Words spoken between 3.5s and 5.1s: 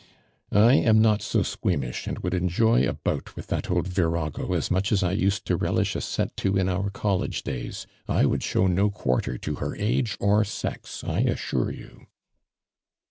that old virago as mucli as